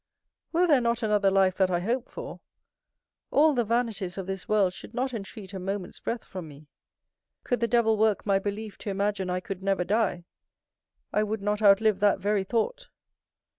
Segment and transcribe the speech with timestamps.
[0.51, 2.39] Were there not another life that I hope for,
[3.29, 6.65] all the vanities of this world should not entreat a moment's breath from me.
[7.43, 10.25] Could the devil work my belief to imagine I could never die,
[11.13, 12.87] I would not outlive that very thought.